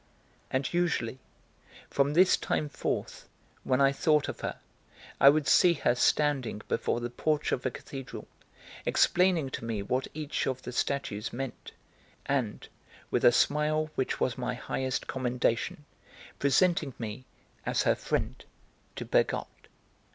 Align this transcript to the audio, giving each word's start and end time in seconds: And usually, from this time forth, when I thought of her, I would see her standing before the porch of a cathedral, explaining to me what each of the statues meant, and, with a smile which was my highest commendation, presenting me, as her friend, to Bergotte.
And 0.49 0.73
usually, 0.73 1.19
from 1.87 2.15
this 2.15 2.35
time 2.35 2.69
forth, 2.69 3.29
when 3.63 3.79
I 3.79 3.91
thought 3.91 4.27
of 4.27 4.39
her, 4.39 4.57
I 5.19 5.29
would 5.29 5.47
see 5.47 5.73
her 5.73 5.93
standing 5.93 6.63
before 6.67 6.99
the 6.99 7.11
porch 7.11 7.51
of 7.51 7.67
a 7.67 7.69
cathedral, 7.69 8.27
explaining 8.83 9.51
to 9.51 9.63
me 9.63 9.83
what 9.83 10.07
each 10.15 10.47
of 10.47 10.63
the 10.63 10.71
statues 10.71 11.31
meant, 11.31 11.73
and, 12.25 12.67
with 13.11 13.23
a 13.23 13.31
smile 13.31 13.91
which 13.93 14.19
was 14.19 14.39
my 14.39 14.55
highest 14.55 15.05
commendation, 15.05 15.85
presenting 16.39 16.95
me, 16.97 17.25
as 17.63 17.83
her 17.83 17.93
friend, 17.93 18.43
to 18.95 19.05
Bergotte. 19.05 19.67